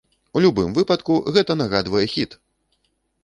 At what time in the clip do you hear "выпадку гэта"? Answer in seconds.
0.77-1.55